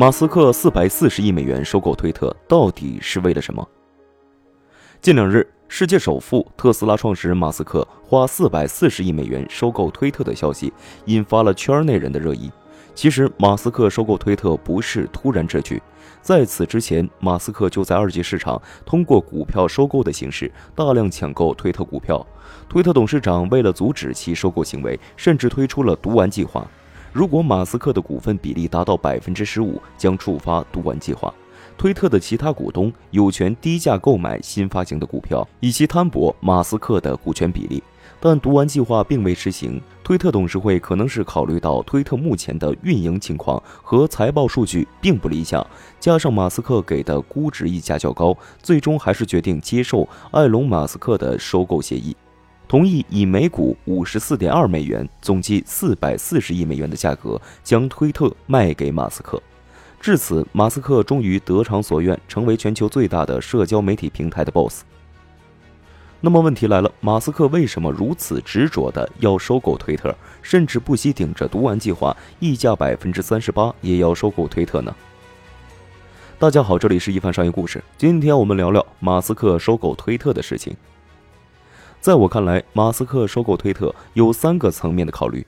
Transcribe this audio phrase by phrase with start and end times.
[0.00, 3.68] 马斯克四百四十亿美元收购推特，到底是为了什么？
[5.00, 10.72] 近两日，世界首富特斯拉创始人马斯克花四百四十亿美元收购推特的消息，
[11.06, 12.48] 引发了圈内人的热议。
[12.94, 15.82] 其实，马斯克收购推特不是突然之举，
[16.22, 22.24] 在此之前，马斯克就在二级市场通过股票收购的形式大量抢购推特股票。
[22.68, 26.64] 推特董事长为了阻止其收购行为，甚至推出了毒丸计划。
[27.12, 31.32] 如果马斯克的股份比例达到百分之十五，将触发毒丸计划。
[31.76, 37.82] 推特的其他股东有权低价购买新发行的股票，以期摊薄马斯克的股权比例。
[38.20, 45.64] 但读完计划并未实行，推特董事会可能是考虑到推特目前的运营情况和财报数据并不理想，
[46.00, 52.16] 加上马斯克给的估值溢价较高，最终还是决定接受埃隆·马斯克的收购协议，
[52.68, 59.42] 同意以每股五十四点二美元，总计四百四十亿美元的价格将推特卖给马斯克。
[59.98, 64.82] 至此，马斯克终于得偿所愿，成为全球最大的社交媒体平台的 BOSS。
[66.20, 74.94] 那么问题来了，马斯克为什么如此执着的要收购推特，甚至不惜顶着毒丸计划，溢价百分之三十八也要收购推特呢？
[76.38, 80.76] 大家好，这里是一番商业故事，今天我们聊聊马斯克收购推特的事情。
[82.00, 85.46] 在我看来，马斯克收购推特有三个层面的考虑，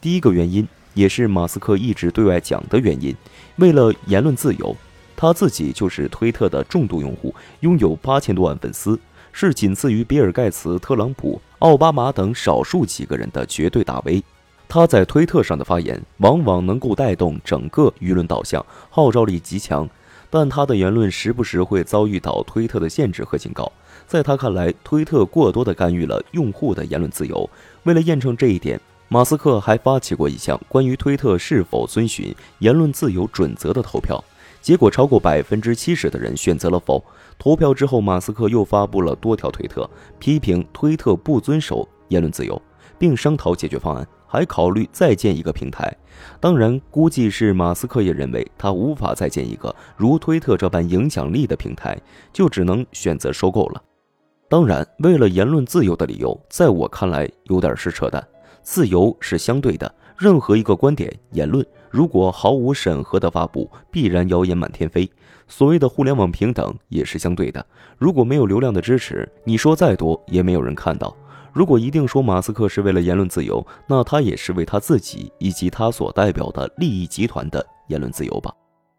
[0.00, 0.66] 第一个原因。
[0.94, 3.16] 也是马斯克一直对外讲的原因。
[3.56, 4.76] 为了言论自由，
[5.16, 9.00] 他自己就是推特的重度用户，拥有八千多万粉丝，
[9.32, 14.22] 是仅次于比尔·盖茨、特朗普、奥巴马等少数几个人的绝对大 V。
[14.68, 19.88] 他在推特上的发言往往能够带动整个舆论导向，号召力极强。
[20.32, 23.70] 但他的言论时不时会遭遇到推特的限制和警告。
[24.06, 27.48] 在他看来，推特过多的干预了用户的言论自由。
[27.82, 28.80] 为了验证这一点。
[29.08, 34.24] 马斯克还发起过一项关于推特是否遵循言论自由准则的投票，
[34.62, 37.04] 结果超过百分之七十的人选择了否。
[37.38, 39.86] 投票之后，马斯克又发布了多条推特，
[40.18, 42.58] 批评推特不遵守言论自由，
[43.02, 45.92] 并商讨解决方案，还考虑再建一个平台。
[46.38, 52.00] 当然，估计是马斯克也认为他无法再建一个如推特这般影响力的平台，
[52.32, 53.82] 就只能选择收购了。
[54.48, 58.24] 当然，为了言论自由的理由，在我看来有点是扯淡。
[58.62, 65.10] 自由是相对的，任何一个观点、言论，如果毫无审核的发布，必然谣言满天飞。
[65.48, 67.66] 所谓的互联网平等也是相对的，
[67.98, 71.12] 如果没有流量的支持，你说再多也没有人看到。
[71.52, 78.52] 如果一定说马斯克是为了言论自由，那他也是为他自己以及他所代表的利益集团的言论自由吧。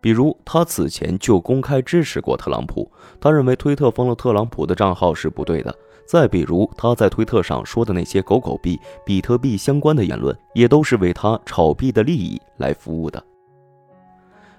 [0.00, 5.74] 比如，他此前就公开支持过特朗普，他认为推特封了特朗普的账号是不对的。
[6.06, 13.24] 再比如，他在推特上说的那些狗狗币、比特币相关的言论，也都是为他炒币的利益来服务的。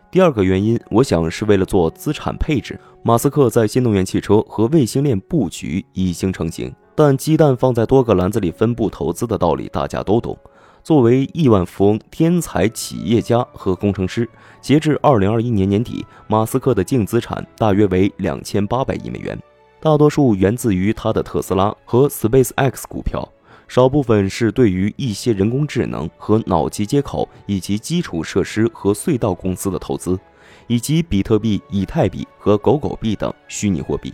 [0.09, 2.79] 第二个原因，我想是为了做资产配置。
[3.03, 10.38] 马斯克在新能源汽车和卫星链布局已经成型，但鸡蛋放在多个篮子里分布投资的道理大家都懂。
[10.82, 14.30] 作为亿万富翁、天才企业家和工程师，
[14.62, 19.38] 截至二零二一年年底，马斯克的净资产大约为两千八百亿美元。
[19.82, 23.28] 大多数源自于他的特斯拉和 SpaceX 股票，
[23.68, 30.20] 少部分是对于一些人工智能和脑机接口以及基础设施和隧道公司的投资，
[30.68, 34.14] 以及比特币、以太币和狗狗币等虚拟货币。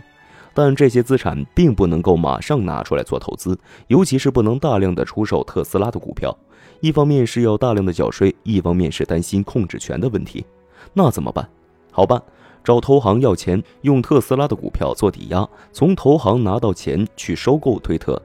[0.54, 3.58] 但这些资产并不能够马上拿出来做投资，
[3.88, 6.36] 尤其是不能大量的出售特斯拉的股票。
[6.80, 10.44] 一方面是要大量的缴税，一方面是担心控制权的问题。
[10.92, 11.48] 那怎么办？
[11.90, 12.22] 好办。
[12.64, 18.20] 找投行要钱，用特斯拉的股票做抵押，从投行拿到钱去收购推特。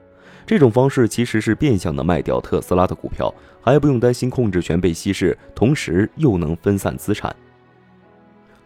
[0.45, 7.35] 这种方式其实是变相的卖掉特斯拉的股票，还不用担心控制权被稀释，同时又能分散资产。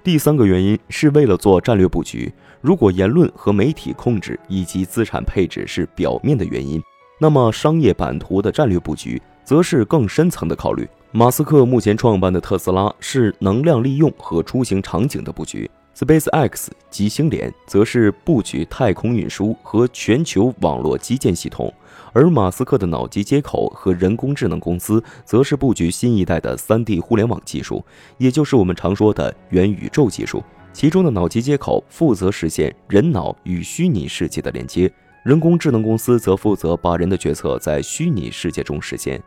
[0.04, 2.32] 第三个原因是为了做战略布局。
[2.60, 6.82] 如果言论和媒体控制以及资产配置是表面的原因，
[7.20, 10.88] 那么商业版图的战略布局则是更深层的考虑。
[11.12, 15.70] 马斯克目前创办的特斯拉是能量利用和出行场景的布局
[16.02, 21.72] ，SpaceX 及星联则是布局太空运输和全球网络基建系统，
[22.12, 27.86] 而马斯克的脑机接口和人工智能公司则是布局新一代的 3D 互联网技术，
[28.18, 30.44] 也就是我们常说的元宇宙技术。
[30.74, 34.92] 其中的脑机接口负责实现人脑与虚拟世界的连接，
[35.24, 39.22] 人工智能公司则负责把人的决策在虚拟世界中实现。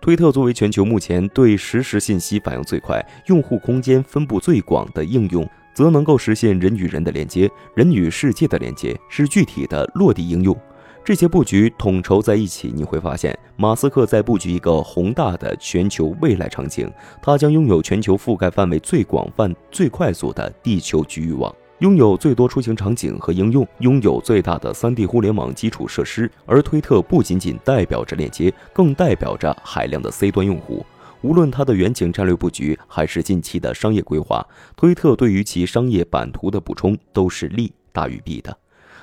[0.00, 10.56] 推特作为全球目前对实时信息反应最快、用户空间分布最广的应用，则能够实现人与人的连接、人与世界的连接，是具体的落地应用。
[11.02, 16.92] 这些布局统筹在一起，你会发现，马斯克在布局一个宏大的全球未来场景。
[17.22, 26.30] 他将拥有全球覆盖范围最广泛、最快速的地球局域网，拥有最多出行场景和应用，拥有最大的 3D 互联网基础设施。
[26.44, 30.84] 而推特不仅仅代表着链接，更代表着海量的 C 端用户。
[31.22, 34.46] 无论它的远景战略布局，还是近期的商业规划，
[34.76, 38.56] 推特对于其商业版图的补充都是利大于弊的。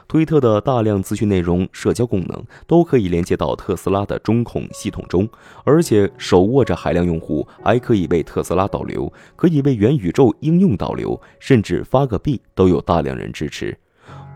[0.07, 5.27] 推特的大量资讯内容、社交功能都可以连接到特斯拉的中控系统中，
[5.65, 13.77] 而且手握着海量用户，还可以为特斯拉导流，可以为元宇宙应用导流，甚至发个币都有大量人支持。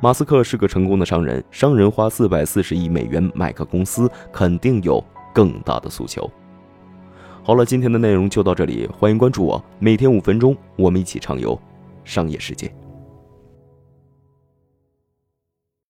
[0.02, 5.02] 马斯克是个成功的商人，商人花四百四十亿美元买个公司，肯定有
[5.34, 6.30] 更大的诉求。
[7.44, 11.60] 好了，今天的内容就到这里，欢迎关注我，每天五分钟，我们一起畅游
[12.06, 12.72] 商业世界。